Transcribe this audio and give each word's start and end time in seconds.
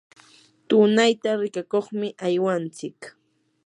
tunayta 0.67 1.29
rikakuqmi 1.41 2.07
aywanchik. 2.25 2.99